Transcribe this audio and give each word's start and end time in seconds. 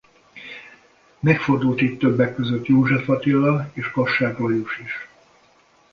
Megfordult 1.19 1.81
itt 1.81 1.99
többek 1.99 2.35
közt 2.35 2.65
József 2.67 3.09
Attila 3.09 3.69
és 3.73 3.91
Kassák 3.91 4.37
Lajos 4.37 4.77
is. 4.79 5.07